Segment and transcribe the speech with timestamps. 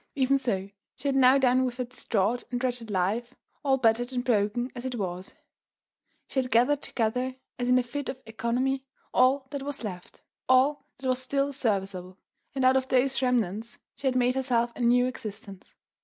[0.15, 4.23] Even so she had now done with her distraught and wretched life, all battered and
[4.23, 5.35] broken as it was:
[6.27, 8.83] she had gathered together, as in a fit of economy,
[9.13, 12.17] all that was left, all that was still serviceable;
[12.55, 15.75] and out of those remnants she had made herself a new existence.